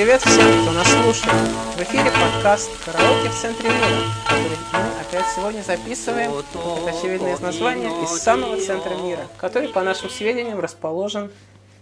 [0.00, 1.48] Привет всем, кто нас слушает.
[1.76, 3.84] В эфире подкаст «Караоке в центре мира»,
[4.24, 9.68] который мы опять сегодня записываем, как это очевидно из названия, из самого центра мира, который,
[9.68, 11.30] по нашим сведениям, расположен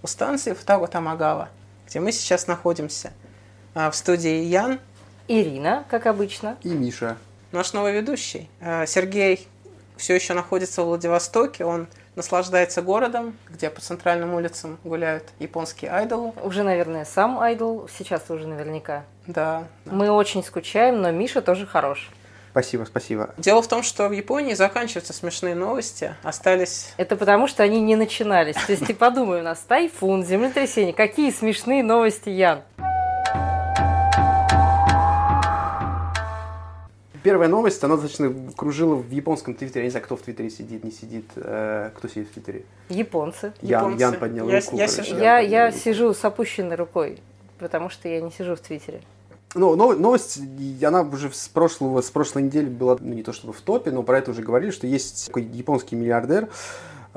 [0.03, 1.49] у станции Футаго Тамагава,
[1.86, 3.12] где мы сейчас находимся.
[3.75, 4.80] А в студии Ян,
[5.29, 6.57] Ирина, как обычно.
[6.64, 7.19] И Миша.
[7.53, 8.50] наш новый ведущий.
[8.61, 9.46] А, Сергей
[9.96, 11.86] все еще находится в Владивостоке, он
[12.18, 16.32] наслаждается городом, где по центральным улицам гуляют японские айдолы.
[16.43, 19.04] Уже, наверное, сам айдол, сейчас уже наверняка.
[19.27, 19.93] Да, да.
[19.93, 22.11] Мы очень скучаем, но Миша тоже хорош.
[22.50, 23.35] Спасибо, спасибо.
[23.39, 26.14] Дело в том, что в Японии заканчиваются смешные новости.
[26.25, 26.93] Остались...
[26.96, 28.57] Это потому, что они не начинались.
[28.57, 30.93] То есть ты подумай, у нас тайфун, землетрясение.
[30.93, 32.62] Какие смешные новости, Ян.
[37.28, 39.83] Первая новость, она достаточно кружила в японском твиттере.
[39.83, 41.27] Я не знаю, кто в твиттере сидит, не сидит.
[41.36, 42.64] Э, кто сидит в твиттере?
[42.89, 43.52] Японцы.
[43.61, 44.00] Ян, Японцы.
[44.00, 44.77] Ян поднял Я- руку.
[44.78, 45.78] я короче, Я, я руку.
[45.78, 47.19] сижу с опущенной рукой,
[47.58, 49.02] потому что я не сижу в Твиттере.
[49.55, 50.41] Ну, но- новость,
[50.83, 54.02] она уже с прошлого, с прошлой недели была, ну, не то чтобы в топе, но
[54.02, 56.48] про это уже говорили, что есть такой японский миллиардер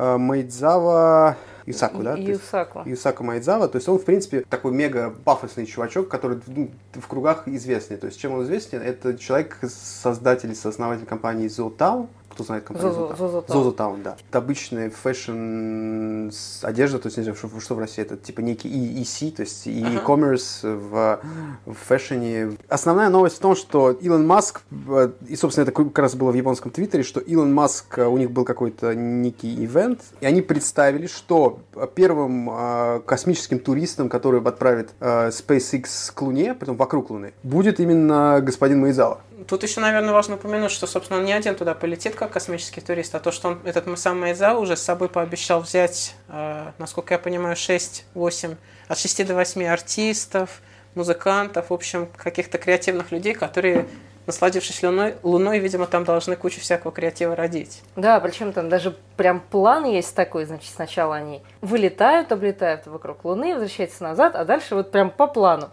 [0.02, 2.16] Маэдзава Юсаку, да?
[2.16, 2.81] Юсаку.
[2.85, 7.47] Юсаку Маэдзава, то есть он, в принципе, такой мега пафосный чувачок, который ну, в кругах
[7.47, 7.97] известный.
[7.97, 8.81] То есть чем он известен?
[8.81, 12.07] Это человек, создатель, сооснователь компании Zozotown.
[12.31, 13.45] Кто знает компанию Зозо-.
[13.47, 14.17] Zozotown, да.
[14.29, 16.30] Это обычная fashion
[16.63, 19.67] одежда, то есть, не знаю, что, что в России, это типа некий EEC, то есть
[19.67, 21.19] и e-commerce в,
[21.65, 22.57] в фэшне.
[22.69, 26.35] Основная новость в том, что Илон Маск, э, и, собственно, это как раз было в
[26.35, 31.07] японском твиттере, что Илон Маск, э, у них был какой-то некий ивент, и они представили,
[31.07, 31.59] что
[31.95, 38.81] первым э, космическим туристом, который отправит SpaceX к Луне, потом вокруг Луны, будет именно господин
[38.81, 39.21] Маизава.
[39.47, 43.16] Тут еще, наверное, важно упомянуть, что, собственно, он не один туда полетит, как космический турист,
[43.16, 47.20] а то, что он, этот сам Майза уже с собой пообещал взять, э, насколько я
[47.20, 48.56] понимаю, 6-8,
[48.88, 50.62] от 6 до 8 артистов,
[50.96, 53.88] музыкантов, в общем, каких-то креативных людей, которые,
[54.28, 57.81] насладившись Луной, Луной, видимо, там должны кучу всякого креатива родить.
[57.96, 63.53] Да, причем там даже прям план есть такой, значит, сначала они вылетают, облетают вокруг Луны,
[63.53, 65.69] возвращаются назад, а дальше вот прям по плану.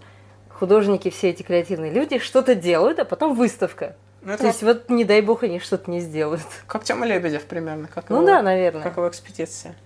[0.58, 3.94] Художники, все эти креативные люди что-то делают, а потом выставка.
[4.22, 6.42] Ну, это То есть вот не дай бог они что-то не сделают.
[6.66, 8.82] как Тёма Лебедев примерно, как Ну его- да, наверное.
[8.82, 9.76] как его экспедиция.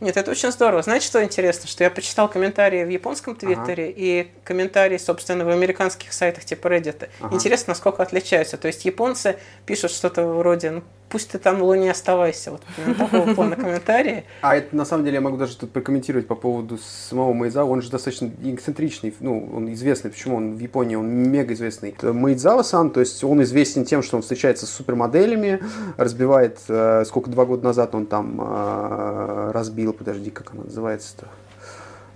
[0.00, 0.82] Нет, это очень здорово.
[0.82, 1.68] Знаете, что интересно?
[1.68, 7.08] Что я почитал комментарии в японском твиттере и комментарии, собственно, в американских сайтах типа Reddit.
[7.20, 7.34] Ага.
[7.34, 8.56] Интересно, насколько отличаются.
[8.56, 12.52] То есть японцы пишут что-то вроде, ну, пусть ты там на Луне оставайся.
[12.52, 12.62] Вот
[12.96, 14.24] такого плана комментарии.
[14.42, 17.68] А это на самом деле я могу даже тут прокомментировать по поводу самого Майзава.
[17.70, 20.10] Он же достаточно эксцентричный, ну, он известный.
[20.10, 21.94] Почему он в Японии, он мега известный.
[22.00, 25.60] Майдзава-сан, то есть он известен тем, что он встречается с супермоделями,
[25.96, 29.50] разбивает, э, сколько, два года назад он там э,
[29.90, 31.28] разбил, подожди, как она называется-то?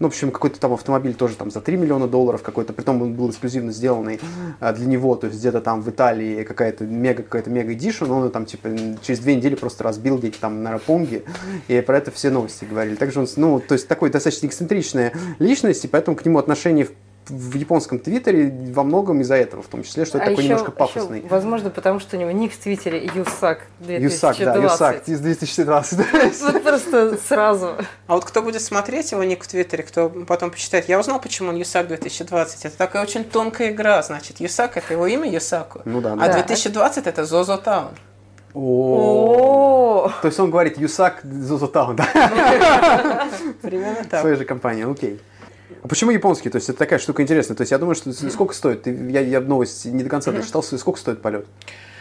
[0.00, 3.14] Ну, в общем, какой-то там автомобиль тоже там за 3 миллиона долларов какой-то, притом он
[3.14, 4.20] был эксклюзивно сделанный
[4.58, 8.30] а, для него, то есть где-то там в Италии какая-то мега, какая-то мега эдишн, он
[8.32, 8.70] там типа
[9.02, 11.22] через две недели просто разбил где-то там на Рапунге,
[11.68, 12.96] и про это все новости говорили.
[12.96, 16.88] Также он, ну, то есть такой достаточно эксцентричная личность, и поэтому к нему отношение
[17.28, 20.52] в, японском твиттере во многом из-за этого, в том числе, что это А такой еще-
[20.52, 21.18] немножко пафосный.
[21.18, 24.40] еще, возможно, потому что у него ник в Твиттере Юсак 2020.
[24.40, 26.40] Юсак, да, Юсак, из 2020.
[26.42, 27.70] Вот просто сразу.
[28.06, 31.48] А вот кто будет смотреть его ник в Твиттере, кто потом почитает, я узнал, почему
[31.50, 32.64] он Юсак 2020.
[32.66, 34.40] Это такая очень тонкая игра, значит.
[34.40, 35.80] Юсак это его имя Юсаку.
[35.84, 36.32] Ну да, А да.
[36.34, 37.88] 2020 это Зозо Таун.
[38.56, 42.06] О, О, То есть он говорит Юсак Зозотаун, да?
[43.62, 44.20] Примерно так.
[44.20, 45.20] Своей же компании, окей.
[45.82, 46.50] А почему японский?
[46.50, 47.56] То есть это такая штука интересная.
[47.56, 48.86] То есть я думаю, что сколько стоит?
[48.86, 50.62] Я, я новость не до конца дочитал.
[50.62, 51.46] Сколько стоит полет?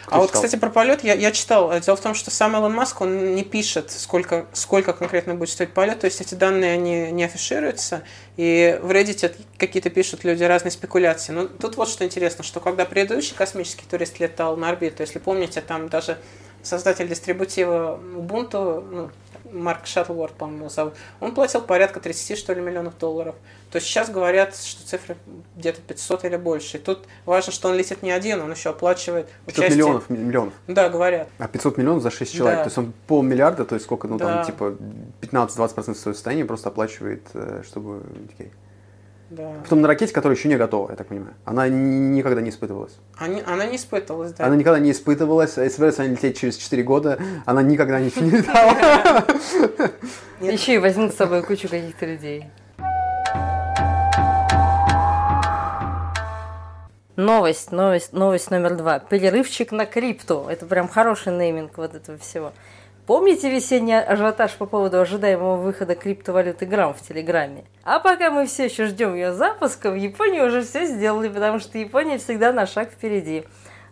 [0.06, 0.42] Кто А вот, читал?
[0.42, 1.72] кстати, про полет я, я читал.
[1.80, 5.72] Дело в том, что сам Илон Маск, он не пишет, сколько, сколько конкретно будет стоить
[5.72, 6.00] полет.
[6.00, 8.02] То есть эти данные, они не афишируются.
[8.36, 11.32] И в Reddit какие-то пишут люди разные спекуляции.
[11.32, 15.62] Но тут вот что интересно, что когда предыдущий космический турист летал на орбиту, если помните,
[15.62, 16.18] там даже
[16.62, 19.10] создатель дистрибутива Ubuntu, ну,
[19.54, 23.34] Марк Шаттлворд, по-моему, зовут, он платил порядка 30, что ли, миллионов долларов.
[23.70, 25.16] То есть сейчас говорят, что цифры
[25.56, 26.76] где-то 500 или больше.
[26.76, 29.70] И тут важно, что он летит не один, он еще оплачивает 500 участие.
[29.76, 30.54] миллионов, ми- миллионов.
[30.68, 31.28] Да, говорят.
[31.38, 32.58] А 500 миллионов за 6 человек.
[32.58, 32.64] Да.
[32.64, 34.36] То есть он полмиллиарда, то есть сколько, ну Да.
[34.36, 34.76] там типа
[35.20, 38.02] 15-20% своего состояния просто оплачивает, э, чтобы...
[38.32, 38.52] окей.
[39.30, 39.52] Да.
[39.62, 41.34] Потом на ракете, которая еще не готова, я так понимаю.
[41.44, 42.92] Она ни- никогда не испытывалась.
[43.16, 44.46] Они, она не испытывалась, да.
[44.46, 48.30] Она никогда не испытывалась, а собирается она лететь через 4 года, она никогда ничего не
[48.32, 49.24] летала.
[50.40, 52.46] Еще и возьмут с собой кучу каких-то людей.
[57.16, 58.98] Новость, новость, новость номер два.
[58.98, 60.46] Перерывчик на крипту.
[60.48, 62.52] Это прям хороший нейминг вот этого всего.
[63.06, 67.64] Помните весенний ажиотаж по поводу ожидаемого выхода криптовалюты Грамм в Телеграме?
[67.82, 71.76] А пока мы все еще ждем ее запуска, в Японии уже все сделали, потому что
[71.76, 73.44] Япония всегда на шаг впереди.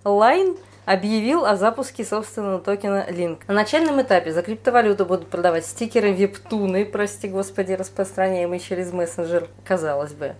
[0.02, 3.40] Line объявил о запуске собственного токена Link.
[3.48, 10.14] На начальном этапе за криптовалюту будут продавать стикеры вептуны, прости господи, распространяемые через мессенджер, казалось
[10.14, 10.36] бы.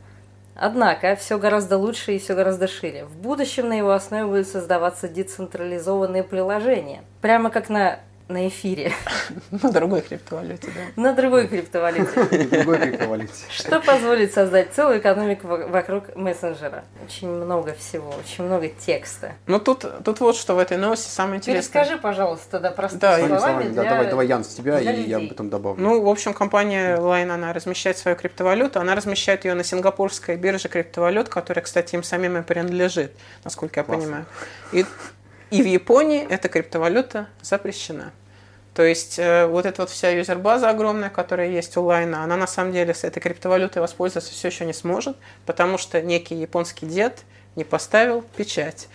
[0.55, 3.05] Однако все гораздо лучше и все гораздо шире.
[3.05, 7.05] В будущем на его основе будут создаваться децентрализованные приложения.
[7.21, 8.01] Прямо как на
[8.33, 8.93] на эфире.
[9.51, 11.03] На другой криптовалюте, да.
[11.03, 12.47] На другой криптовалюте.
[12.51, 13.33] Другой криптовалюте.
[13.51, 16.85] Что позволит создать целую экономику вокруг мессенджера.
[17.05, 19.33] Очень много всего, очень много текста.
[19.47, 21.73] Ну тут, тут вот что в этой новости самое интересное.
[21.83, 23.39] Перескажи, пожалуйста, тогда простыми Да, словами.
[23.39, 25.29] словами, да, для- давай, давай, Ян, с тебя, и я людей.
[25.29, 25.83] потом добавлю.
[25.83, 30.69] Ну, в общем, компания Line, она размещает свою криптовалюту, она размещает ее на сингапурской бирже
[30.69, 33.13] криптовалют, которая, кстати, им самим и принадлежит,
[33.45, 34.03] насколько я Классно.
[34.05, 34.27] понимаю.
[34.73, 34.87] И,
[35.51, 38.13] и в Японии эта криптовалюта запрещена.
[38.75, 42.47] То есть э, вот эта вот вся юзербаза огромная, которая есть у Лайна, она на
[42.47, 47.25] самом деле с этой криптовалютой воспользоваться все еще не сможет, потому что некий японский дед
[47.55, 48.89] не поставил печать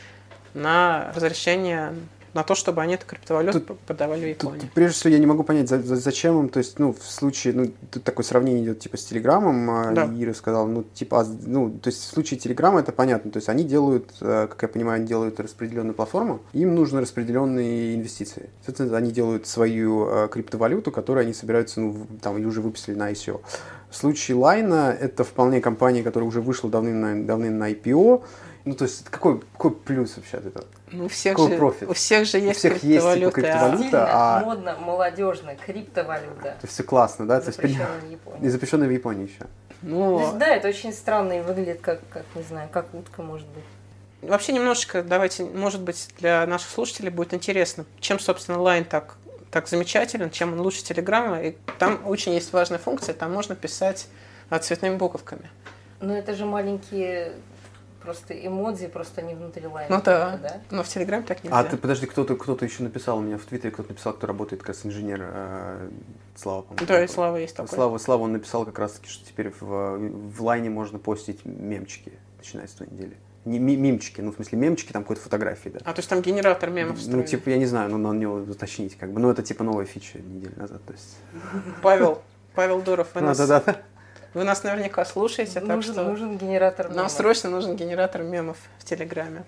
[0.55, 1.93] на разрешение
[2.37, 4.59] на то, чтобы они эту криптовалюту Тут- продавали в Японии.
[4.59, 7.01] тут прежде всего я не могу понять, за- за- зачем им, то есть, ну, в
[7.03, 10.05] случае, ну, тут такое сравнение идет, типа, с Телеграмом, а, Да.
[10.15, 13.49] Ира сказала, ну, типа, а, ну, то есть, в случае Телеграма это понятно, то есть,
[13.49, 18.49] они делают, э, как я понимаю, они делают распределенную платформу, им нужны распределенные инвестиции.
[18.63, 23.11] Соответственно, они делают свою э, криптовалюту, которую они собираются, ну, там, или уже выпустили на
[23.11, 23.41] ICO.
[23.89, 28.21] В случае Лайна это вполне компания, которая уже вышла давным давным на IPO,
[28.67, 30.65] ну, то есть, какой, какой плюс вообще от этого?
[30.91, 31.89] Ну, у всех, Какой же, профит?
[31.89, 33.77] у всех же есть всех есть, типа, криптовалюта.
[33.87, 36.41] Стильно, а- модно, молодежно, криптовалюта.
[36.41, 37.39] То есть все классно, да?
[37.41, 38.47] То есть, Запрещенная в и Японии.
[38.49, 39.45] запрещенная в Японии еще.
[39.81, 43.21] Ну, То есть, да, это очень странно и выглядит как, как, не знаю, как утка,
[43.21, 43.63] может быть.
[44.29, 49.15] вообще немножечко, давайте, может быть, для наших слушателей будет интересно, чем, собственно, Line так,
[49.51, 51.41] так замечателен, чем он лучше Телеграма.
[51.41, 54.07] И там очень есть важная функция, там можно писать
[54.49, 55.49] а, цветными буковками.
[55.99, 57.33] Но это же маленькие
[58.07, 59.97] просто эмодзи, просто не внутри лайна.
[59.97, 60.61] Ну да, да?
[60.71, 61.59] но в Телеграме так нельзя.
[61.59, 64.61] А ты подожди, кто-то кто-то еще написал у меня в Твиттере, кто-то написал, кто работает
[64.61, 65.89] как раз инженер э,
[66.37, 66.87] Слава, по-моему.
[66.87, 67.75] Да, и Слава есть такой.
[67.75, 72.13] Слава, Слава, он написал как раз таки, что теперь в, в лайне можно постить мемчики,
[72.37, 73.17] начиная с той недели.
[73.43, 75.79] Не мимчики, ну в смысле мемчики, там какой-то фотографии, да.
[75.83, 77.25] А, то есть там генератор мемов ну, встроен.
[77.25, 79.19] типа, я не знаю, ну, надо него уточнить, как бы.
[79.19, 81.17] Ну, это типа новая фича неделю назад, то есть.
[81.81, 82.21] Павел,
[82.55, 83.37] Павел Дуров, вы, Ну, нас.
[84.33, 87.11] Вы нас наверняка слушаете, так нужен, что нужен генератор нам мемов.
[87.11, 89.43] срочно нужен генератор мемов в Телеграме.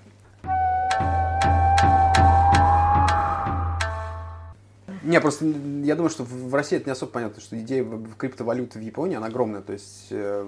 [5.10, 7.84] Не, просто я думаю, что в России это не особо понятно, что идея
[8.18, 9.62] криптовалюты в Японии, она огромная.
[9.62, 10.46] То есть э,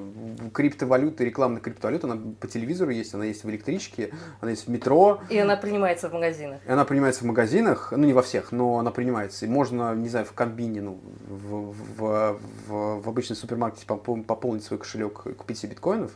[0.53, 5.19] криптовалюта, рекламная криптовалюта, она по телевизору есть, она есть в электричке, она есть в метро,
[5.29, 6.59] И она принимается в магазинах.
[6.67, 9.45] и она принимается в магазинах, ну не во всех, но она принимается.
[9.45, 14.63] И можно, не знаю, в комбине, ну, в, в, в- в обычном супермаркете попол- пополнить
[14.63, 16.11] свой кошелек и купить себе биткоинов.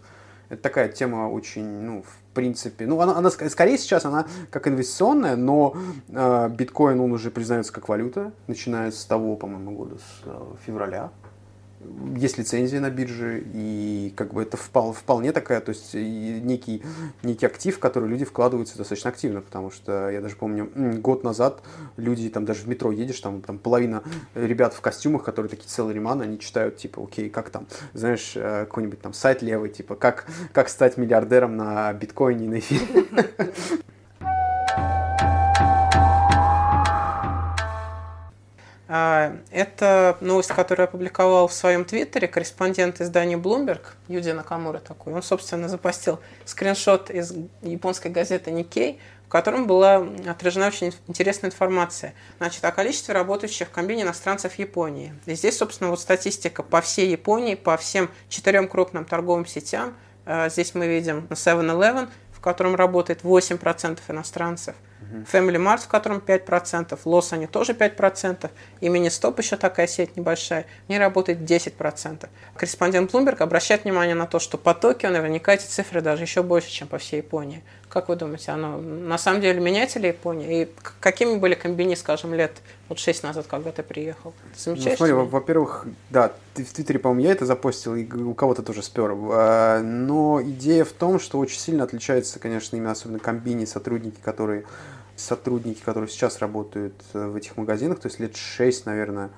[0.49, 4.67] Это такая тема очень, ну, в принципе, ну, она, она ск- скорее сейчас она как
[4.67, 5.75] инвестиционная, но
[6.09, 11.11] э, биткоин, он уже признается как валюта, начиная с того, по-моему, года, с э, февраля.
[12.15, 16.81] Есть лицензия на бирже, и как бы это впол- вполне такая, то есть некий,
[17.21, 21.61] некий актив, в который люди вкладываются достаточно активно, потому что я даже помню, год назад
[21.97, 25.93] люди, там даже в метро едешь, там, там половина ребят в костюмах, которые такие целый
[25.93, 30.25] реман, они читают, типа, окей, как там, знаешь, э, какой-нибудь там сайт левый, типа, как,
[30.53, 32.85] как стать миллиардером на биткоине и на эфире.
[38.87, 45.13] Это новость, которую опубликовал в своем твиттере корреспондент издания Bloomberg, Юди Накамура такой.
[45.13, 52.13] Он, собственно, запостил скриншот из японской газеты Nikkei, в котором была отражена очень интересная информация.
[52.37, 55.15] Значит, о количестве работающих в комбине иностранцев в Японии.
[55.25, 59.95] И здесь, собственно, вот статистика по всей Японии, по всем четырем крупным торговым сетям.
[60.27, 64.75] А, Здесь мы видим 7-Eleven, в котором работает 8% иностранцев.
[65.31, 68.49] Family Mart, в котором 5%, Лосани тоже 5%,
[68.81, 72.27] и Мини-Стоп еще такая сеть небольшая, в ней работает 10%.
[72.55, 76.69] Корреспондент Bloomberg обращает внимание на то, что по Токио наверняка эти цифры даже еще больше,
[76.69, 77.63] чем по всей Японии.
[77.89, 80.63] Как вы думаете, оно на самом деле меняется ли Япония?
[80.63, 82.51] И какими были комбини, скажем, лет
[82.89, 84.33] вот 6 назад, когда ты приехал?
[84.63, 88.81] Ты Ну, смотри, во-первых, да, в Твиттере, по-моему, я это запостил, и у кого-то тоже
[88.81, 89.15] спер.
[89.31, 94.65] А, Но идея в том, что очень сильно отличается, конечно, именно особенно комбини, сотрудники, которые
[95.15, 99.29] сотрудники, которые сейчас работают э, в этих магазинах, то есть лет 6, наверное,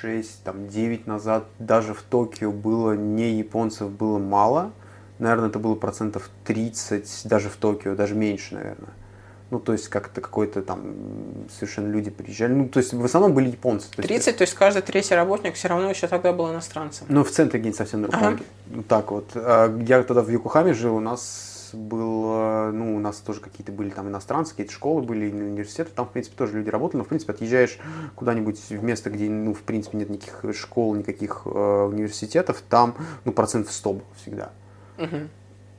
[0.00, 4.72] 6, там, 9 назад даже в Токио было не японцев, было мало.
[5.18, 8.92] Наверное, это было процентов 30, даже в Токио, даже меньше, наверное.
[9.50, 10.94] Ну, то есть как-то какой-то там
[11.54, 12.54] совершенно люди приезжали.
[12.54, 13.86] Ну, то есть в основном были японцы.
[13.90, 17.06] То есть, 30, то есть каждый третий работник все равно еще тогда был иностранцем.
[17.10, 18.44] Ну, в центре где-нибудь совсем Рупанге.
[18.70, 19.30] Вот так вот.
[19.34, 23.72] А Я тогда в Йокохаме жил, у нас был, э, ну, у нас тоже какие-то
[23.72, 27.08] были там иностранцы, какие-то школы были, университеты, там, в принципе, тоже люди работали, но, в
[27.08, 27.78] принципе, отъезжаешь
[28.14, 33.32] куда-нибудь в место, где, ну, в принципе, нет никаких школ, никаких э, университетов, там, ну,
[33.32, 34.50] процентов 100 было всегда.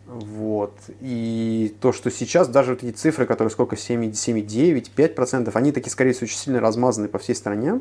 [0.06, 0.78] Вот.
[1.00, 6.12] И то, что сейчас даже вот эти цифры, которые сколько, 7,9, 5%, они такие, скорее
[6.12, 7.80] всего, очень сильно размазаны по всей стране.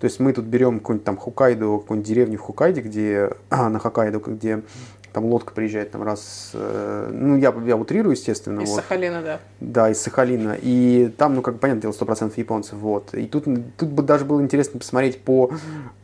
[0.00, 4.18] То есть мы тут берем какую-нибудь там Хоккайдо, какую-нибудь деревню в Хоккайде, где, на Хоккайдо,
[4.18, 4.62] где
[5.12, 8.60] там лодка приезжает там раз, э, ну я, я утрирую, естественно.
[8.60, 8.76] Из вот.
[8.76, 9.40] Сахалина, да.
[9.60, 10.56] Да, из Сахалина.
[10.60, 12.74] И там, ну, как бы, понятное дело, 100% японцев.
[12.74, 13.14] Вот.
[13.14, 13.44] И тут,
[13.76, 15.48] тут бы даже было интересно посмотреть по,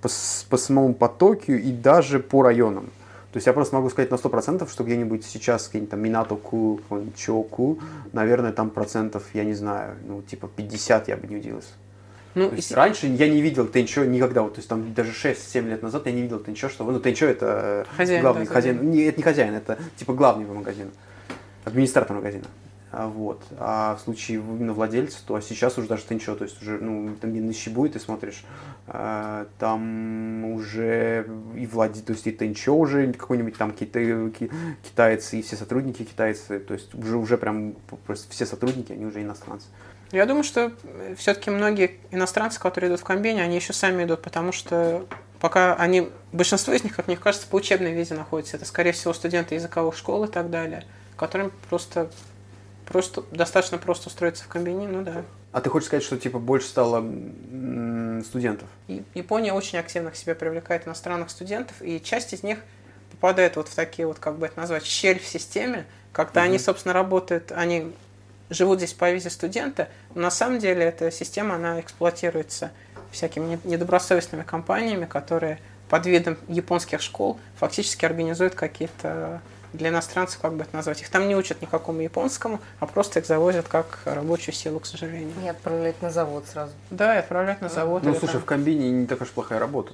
[0.03, 0.09] по,
[0.51, 2.91] по самому потоку и даже по районам.
[3.33, 6.81] То есть я просто могу сказать на 100%, что где-нибудь сейчас, где-нибудь там Минато-ку,
[7.15, 7.79] Чоку,
[8.13, 11.69] наверное, там процентов, я не знаю, ну, типа 50 я бы не удивился.
[12.35, 15.13] Ну, То есть и- раньше я не видел Тенчо никогда, вот, то есть там даже
[15.13, 18.53] 6-7 лет назад я не видел Тенчо, что, ну, Тенчо это э, Хозяин, главный да,
[18.53, 18.91] хозяин, хозяин.
[18.93, 20.91] не, это не хозяин, это типа главный его магазин,
[21.65, 22.45] администратор магазина.
[22.91, 23.43] А, Вот.
[23.59, 27.15] А в случае именно владельца, то а сейчас уже даже Тенчо, то есть уже, ну,
[27.21, 28.45] там где на Щибуе ты смотришь,
[28.87, 34.51] а, там уже и владе, то есть и Тенчо уже какой-нибудь там китай, ки-
[34.83, 37.75] китайцы, и все сотрудники китайцы, то есть уже, уже прям
[38.07, 39.67] просто все сотрудники, они уже иностранцы.
[40.11, 40.73] Я думаю, что
[41.17, 45.07] все-таки многие иностранцы, которые идут в комбине, они еще сами идут, потому что
[45.41, 48.57] пока они, большинство из них, как мне кажется, по учебной визе находятся.
[48.57, 50.85] Это, скорее всего, студенты языковых школ и так далее,
[51.17, 52.11] которым просто,
[52.87, 55.25] просто достаточно просто устроиться в комбине, ну да.
[55.53, 56.99] А ты хочешь сказать, что типа больше стало
[58.25, 58.69] студентов?
[59.15, 62.59] Япония очень активно к себе привлекает иностранных студентов, и часть из них
[63.11, 66.93] попадает вот в такие вот, как бы это назвать, щель в системе, когда они, собственно,
[66.93, 67.93] работают, они
[68.51, 72.71] живут здесь по визе студента, но на самом деле эта система, она эксплуатируется
[73.11, 79.41] всякими не- недобросовестными компаниями, которые под видом японских школ фактически организуют какие-то
[79.73, 81.01] для иностранцев, как бы это назвать.
[81.03, 85.33] Их там не учат никакому японскому, а просто их завозят как рабочую силу, к сожалению.
[85.45, 86.73] И отправлять на завод сразу.
[86.91, 88.03] Да, и отправляют на завод.
[88.03, 89.93] Ну, слушай, там- в комбине не такая уж плохая работа.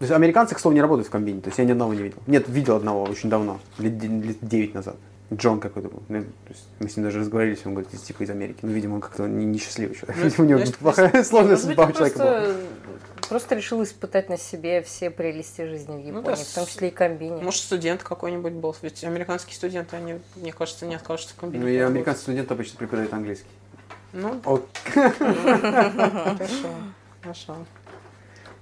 [0.00, 1.40] То есть американцы, к слову, не работают в комбине.
[1.42, 2.16] То есть я ни одного не видел.
[2.26, 4.96] Нет, видел одного очень давно, лет, де- лет 9 назад.
[5.32, 6.02] Джон какой-то был.
[6.08, 8.58] Ну, то есть мы с ним даже разговаривались, он говорит, из, типа из Америки.
[8.62, 10.16] Ну, видимо, он как-то не- несчастливый человек.
[10.16, 12.46] Ну, Видимо, у него значит, плохая, сложная судьба у человека была.
[13.28, 16.88] просто, решил испытать на себе все прелести жизни в Ну Японии, да, в том числе
[16.88, 17.42] и комбине.
[17.42, 18.74] Может, студент какой-нибудь был.
[18.82, 21.62] Ведь американские студенты, они, мне кажется, не откажутся в комбине.
[21.62, 23.46] Ну, и американский студент обычно преподает английский.
[24.14, 24.40] Ну,
[24.94, 26.68] хорошо.
[27.22, 27.56] Хорошо.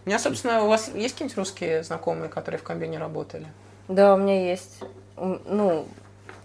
[0.09, 3.47] У меня, собственно, у вас есть какие-нибудь русские знакомые, которые в комбине работали?
[3.89, 4.83] Да, у меня есть.
[5.17, 5.87] Ну,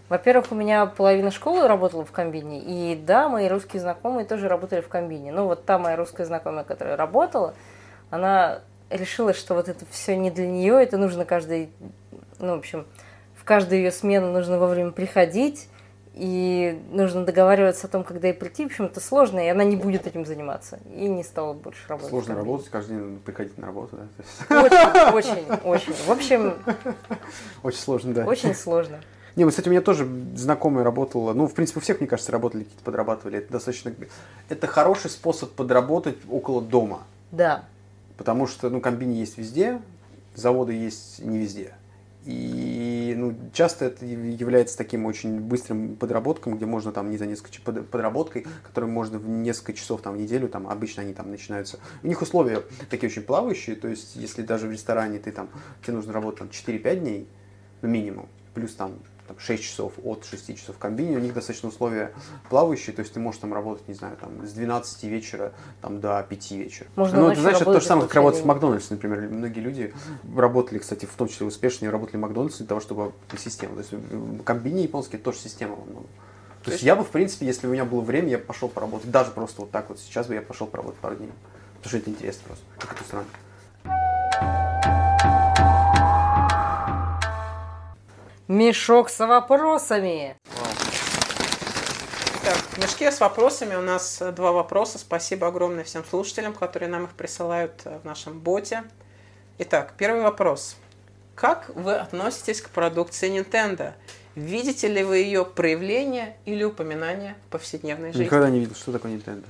[0.10, 4.82] во-первых, у меня половина школы работала в комбине, и да, мои русские знакомые тоже работали
[4.82, 5.32] в комбине.
[5.32, 7.54] Но вот та моя русская знакомая, которая работала,
[8.10, 11.72] она решила, что вот это все не для нее, это нужно каждый,
[12.40, 12.86] ну, в общем,
[13.34, 15.70] в каждую ее смену нужно вовремя приходить,
[16.14, 18.64] и нужно договариваться о том, когда ей прийти.
[18.64, 20.80] В общем, это сложно, и она не будет этим заниматься.
[20.96, 22.10] И не стала больше работать.
[22.12, 24.62] сложно работать, каждый день приходить на работу, да.
[24.64, 25.94] Очень, очень, очень.
[25.94, 26.54] В общем,
[27.64, 28.26] Очень сложно, да.
[28.26, 29.00] очень сложно.
[29.36, 32.32] Не, вот, кстати, у меня тоже знакомая работала, ну, в принципе, у всех, мне кажется,
[32.32, 33.40] работали, какие-то подрабатывали.
[33.40, 33.92] Это достаточно...
[34.50, 37.02] Это хороший способ подработать около дома.
[37.32, 37.64] Да.
[38.18, 39.82] Потому что, ну, комбини есть везде,
[40.36, 41.74] заводы есть не везде.
[42.26, 47.62] И, ну, часто это является таким очень быстрым подработком, где можно там не за несколько
[47.62, 51.80] под- подработкой, которую можно в несколько часов там в неделю, там обычно они там начинаются.
[52.02, 55.50] У них условия такие очень плавающие, то есть если даже в ресторане ты там,
[55.82, 57.28] тебе нужно работать там 4-5 дней,
[57.82, 61.70] ну, минимум, плюс там, там 6 часов от 6 часов в комбине, у них достаточно
[61.70, 62.14] условия
[62.50, 66.26] плавающие, то есть ты можешь там работать, не знаю, там с 12 вечера там, до
[66.28, 66.88] 5 вечера.
[66.96, 69.30] Можно ну, ты знаешь, это то же самое, как работать в Макдональдсе, например.
[69.30, 69.94] Многие люди
[70.36, 73.76] работали, кстати, в том числе успешные, работали в Макдональдсе для того, чтобы система.
[73.76, 76.10] То есть в комбине японские тоже система во многом.
[76.64, 78.70] То есть я бы, в принципе, если бы у меня было время, я бы пошел
[78.70, 79.12] поработать.
[79.12, 81.32] Даже просто вот так вот сейчас бы я пошел поработать пару дней.
[81.78, 83.28] Потому что это интересно просто, как это странно.
[88.54, 90.38] Мешок с вопросами.
[92.44, 95.00] Так, в мешке с вопросами у нас два вопроса.
[95.00, 98.84] Спасибо огромное всем слушателям, которые нам их присылают э, в нашем боте.
[99.58, 100.76] Итак, первый вопрос.
[101.34, 103.94] Как вы относитесь к продукции Nintendo?
[104.36, 108.26] Видите ли вы ее проявление или упоминание в повседневной жизни?
[108.26, 109.46] Никогда не видел, что такое Nintendo.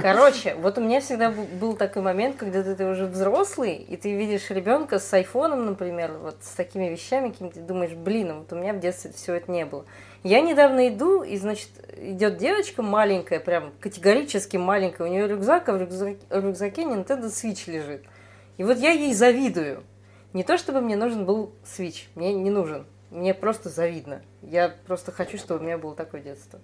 [0.00, 4.14] Короче, вот у меня всегда был такой момент, когда ты, ты уже взрослый, и ты
[4.14, 8.56] видишь ребенка с айфоном, например, вот с такими вещами, какими ты думаешь, блин, вот у
[8.56, 9.84] меня в детстве все это не было.
[10.22, 15.72] Я недавно иду, и, значит, идет девочка маленькая, прям категорически маленькая, у нее рюкзак, а
[15.72, 18.04] в рюкзаке, в рюкзаке Nintendo Switch лежит.
[18.56, 19.82] И вот я ей завидую.
[20.32, 22.86] Не то чтобы мне нужен был Switch, мне не нужен.
[23.10, 24.22] Мне просто завидно.
[24.40, 26.60] Я просто хочу, чтобы у меня было такое детство.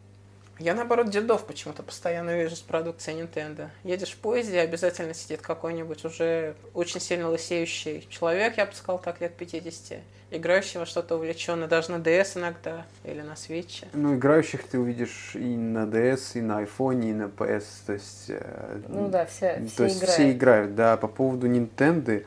[0.59, 3.69] Я, наоборот, дедов почему-то постоянно вижу с продукцией Nintendo.
[3.85, 9.21] Едешь в поезде, обязательно сидит какой-нибудь уже очень сильно лысеющий человек, я бы сказал так,
[9.21, 9.99] лет 50,
[10.31, 13.87] играющий во что-то увлеченно, даже на DS иногда или на Switch.
[13.93, 18.25] Ну, играющих ты увидишь и на DS, и на iPhone, и на PS, то есть...
[18.29, 20.15] Э, ну да, все, все то есть играют.
[20.15, 20.97] все играют, да.
[20.97, 22.25] По поводу Nintendo,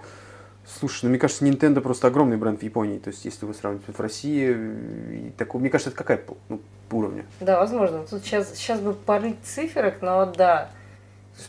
[0.79, 2.97] Слушай, ну мне кажется, Nintendo просто огромный бренд в Японии.
[2.97, 6.61] То есть, если вы сравниваете в России, и такой, мне кажется, это как Apple, ну,
[6.89, 7.25] по уровню.
[7.39, 8.05] Да, возможно.
[8.09, 10.69] Тут сейчас, сейчас бы порыть циферок, но да.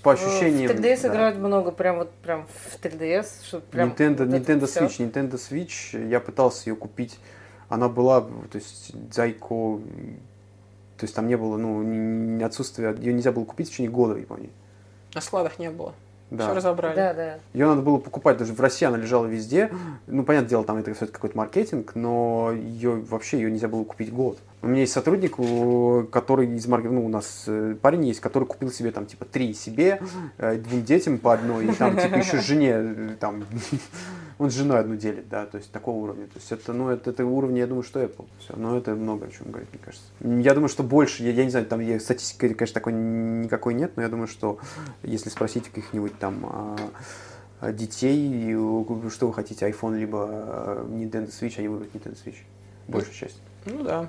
[0.03, 0.71] По ощущениям...
[0.71, 1.09] В 3DS да.
[1.09, 3.27] играют много, прям вот прям в 3DS.
[3.45, 4.89] Что прям Nintendo, вот Nintendo Switch.
[4.89, 5.05] Все.
[5.05, 7.19] Nintendo Switch, я пытался ее купить.
[7.69, 9.81] Она была, то есть, Зайко...
[10.99, 12.95] То есть, там не было, ну, отсутствия...
[12.95, 14.51] Ее нельзя было купить в течение года в Японии.
[15.15, 15.95] На складах не было.
[16.33, 16.47] Да.
[16.47, 16.97] Все разобрали.
[16.97, 17.39] Да, да.
[17.53, 19.71] Ее надо было покупать, даже в России она лежала везде.
[20.07, 24.13] Ну, понятное дело, там это все какой-то маркетинг, но ее вообще ее нельзя было купить
[24.13, 24.39] год.
[24.63, 25.37] У меня есть сотрудник,
[26.11, 29.53] который из маркетинга, ну, у нас э, парень есть, который купил себе там типа три
[29.53, 30.01] себе,
[30.39, 33.45] э, двум детям по одной, и там типа еще жене э, там
[34.43, 36.27] он с женой одну делит, да, то есть такого уровня.
[36.27, 38.27] То есть это, ну, это, это уровень, я думаю, что Apple.
[38.41, 40.07] Все, но это много о чем говорит, мне кажется.
[40.21, 43.93] Я думаю, что больше, я, я не знаю, там я, статистики, конечно, такой никакой нет,
[43.97, 44.59] но я думаю, что
[45.03, 46.77] если спросить каких-нибудь там
[47.61, 48.53] а, детей,
[49.11, 52.39] что вы хотите, iPhone либо а, Nintendo Switch, они выберут Nintendo Switch.
[52.89, 53.41] Большая часть.
[53.65, 54.09] Ну да.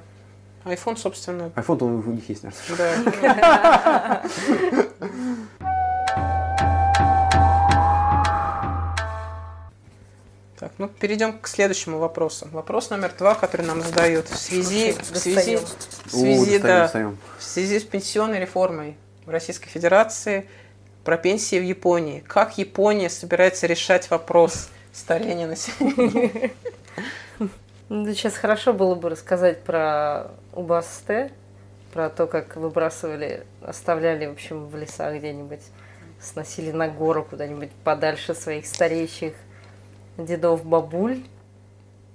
[0.66, 1.52] iPhone, собственно.
[1.56, 3.04] iPhone, он у них есть, наверное.
[3.36, 4.24] Да.
[10.64, 12.48] Так, ну перейдем к следующему вопросу.
[12.54, 15.58] Вопрос номер два, который нам задают в связи, в связи,
[16.06, 16.90] в связи, да,
[17.38, 18.96] в связи с пенсионной реформой
[19.26, 20.48] в Российской Федерации
[21.04, 22.24] про пенсии в Японии.
[22.26, 26.52] Как Япония собирается решать вопрос старения населения?
[27.90, 31.34] Ну, сейчас хорошо было бы рассказать про Убасте,
[31.92, 35.60] про то, как выбрасывали, оставляли, в общем, в лесах где-нибудь,
[36.22, 39.34] сносили на гору куда-нибудь подальше своих стареющих
[40.18, 41.24] дедов, бабуль.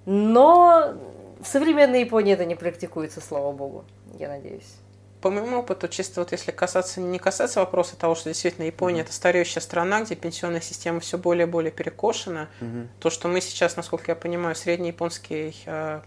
[0.06, 0.94] Но
[1.40, 3.84] в современной Японии это не практикуется, слава богу,
[4.18, 4.76] я надеюсь.
[5.20, 9.04] По моему опыту, чисто вот если касаться, не касаться вопроса того, что действительно Япония mm-hmm.
[9.04, 12.86] это стареющая страна, где пенсионная система все более и более перекошена, mm-hmm.
[13.00, 16.00] то, что мы сейчас, насколько я понимаю, средний японский э,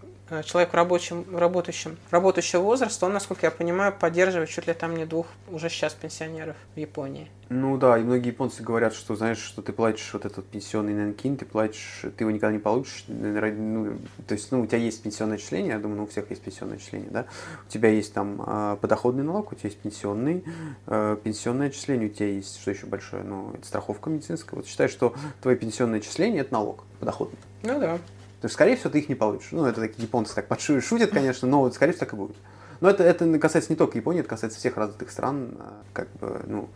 [0.46, 5.06] человек в рабочем, работающем, работающего возраста, он, насколько я понимаю, поддерживает чуть ли там не
[5.06, 7.30] двух уже сейчас пенсионеров в Японии.
[7.50, 11.36] Ну да, и многие японцы говорят, что знаешь, что ты платишь вот этот пенсионный нанкин,
[11.36, 15.36] ты платишь, ты его никогда не получишь, ну, то есть, ну, у тебя есть пенсионное
[15.36, 17.26] отчисление, я думаю, ну, у всех есть пенсионное отчисление, да,
[17.68, 20.46] у тебя есть там э, подоходный налог, у тебя есть пенсионный,
[20.88, 24.88] э, пенсионное отчисление, у тебя есть, что еще большое, ну, это страховка медицинская, вот считай,
[24.88, 27.38] что твое пенсионное отчисление– это налог подоходный.
[27.64, 28.00] Ну да.
[28.42, 29.52] То есть, скорее всего, ты их не получишь.
[29.52, 32.36] Ну, это такие японцы так шутят, конечно, но, скорее всего, так и будет.
[32.80, 35.56] Но это, это касается не только Японии, это касается всех развитых стран.
[35.60, 36.70] А, как бы, ну,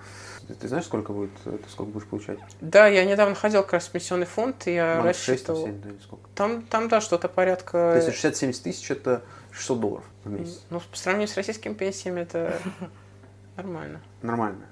[0.59, 2.37] ты знаешь, сколько будет, ты сколько будешь получать?
[2.61, 5.65] Да, я недавно ходил как раз в пенсионный фонд, и я Мам, рассчитывал...
[5.65, 6.29] 6, 7, да, сколько?
[6.35, 7.99] Там, там, да, что-то порядка...
[7.99, 10.63] То есть 60-70 тысяч– это 600 долларов в месяц?
[10.69, 12.59] Ну, по сравнению с российскими пенсиями, это
[13.57, 13.99] нормально.
[14.21, 14.65] Нормально.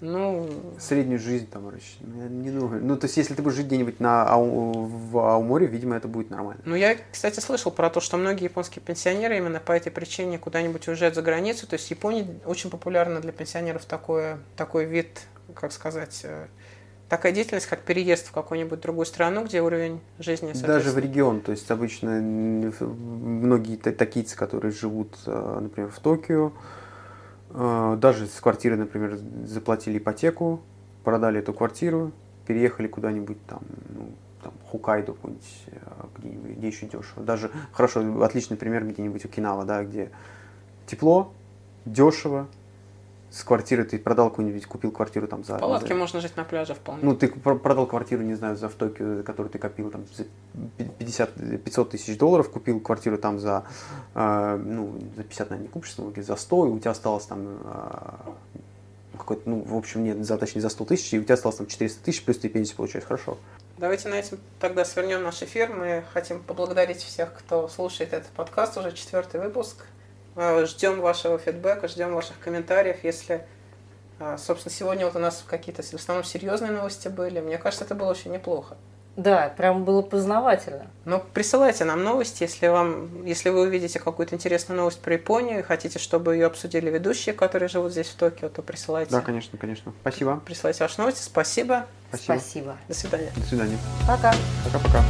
[0.00, 0.48] Ну...
[0.78, 2.82] Среднюю жизнь там ну, не думаю.
[2.82, 4.72] Ну, то есть, если ты будешь жить где-нибудь на Ау...
[4.72, 6.62] в Ауморе, видимо, это будет нормально.
[6.64, 10.88] Ну, я, кстати, слышал про то, что многие японские пенсионеры именно по этой причине куда-нибудь
[10.88, 11.66] уезжают за границу.
[11.66, 15.20] То есть, Япония очень популярна для пенсионеров такое, такой вид,
[15.54, 16.46] как сказать, э,
[17.10, 21.40] такая деятельность, как переезд в какую-нибудь другую страну, где уровень жизни Даже в регион.
[21.40, 26.52] То есть, обычно многие такийцы, которые живут, э, например, в Токио,
[27.52, 30.60] даже с квартиры, например, заплатили ипотеку,
[31.04, 32.12] продали эту квартиру,
[32.46, 34.08] переехали куда-нибудь там, ну,
[34.42, 37.24] там, Хукайдо какой-нибудь, а, где-нибудь, где еще дешево.
[37.24, 40.10] Даже, хорошо, отличный пример где-нибудь Окинава, да, где
[40.86, 41.32] тепло,
[41.84, 42.48] дешево,
[43.30, 45.56] с квартиры ты продал какую-нибудь, купил квартиру там за...
[45.56, 45.94] В палатке за...
[45.94, 47.00] можно жить на пляже вполне.
[47.02, 50.24] Ну, ты продал квартиру, не знаю, за в Токио, которую ты копил там за
[50.98, 53.64] 50, 500 тысяч долларов, купил квартиру там за,
[54.14, 57.58] э, ну, за 50, наверное, не купишь, но за 100, и у тебя осталось там
[57.62, 61.58] э, какой-то, ну, в общем, нет, за, точнее, за 100 тысяч, и у тебя осталось
[61.58, 63.38] там 400 тысяч, плюс ты пенсию получаешь, хорошо.
[63.78, 65.72] Давайте на этом тогда свернем наш эфир.
[65.72, 69.86] Мы хотим поблагодарить всех, кто слушает этот подкаст, уже четвертый выпуск.
[70.36, 73.02] А, ждем вашего фидбэка, ждем ваших комментариев.
[73.02, 73.46] Если,
[74.18, 77.94] а, собственно, сегодня вот у нас какие-то в основном серьезные новости были, мне кажется, это
[77.94, 78.76] было очень неплохо.
[79.16, 80.86] Да, прям было познавательно.
[81.04, 85.62] Ну, присылайте нам новости, если вам, если вы увидите какую-то интересную новость про Японию и
[85.62, 89.10] хотите, чтобы ее обсудили ведущие, которые живут здесь в Токио, то присылайте.
[89.10, 89.92] Да, конечно, конечно.
[90.00, 90.40] Спасибо.
[90.46, 91.22] Присылайте ваши новости.
[91.22, 91.86] Спасибо.
[92.08, 92.38] Спасибо.
[92.38, 92.76] Спасибо.
[92.88, 93.32] До свидания.
[93.36, 93.78] До свидания.
[94.06, 94.32] Пока.
[94.64, 95.02] Пока-пока.